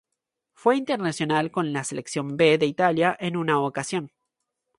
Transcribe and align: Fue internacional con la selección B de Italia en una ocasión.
Fue 0.55 0.77
internacional 0.77 1.51
con 1.51 1.73
la 1.73 1.83
selección 1.83 2.35
B 2.35 2.57
de 2.57 2.65
Italia 2.65 3.15
en 3.19 3.37
una 3.37 3.59
ocasión. 3.59 4.09